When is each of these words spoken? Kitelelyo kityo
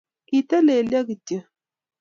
Kitelelyo 0.27 0.99
kityo 1.07 1.39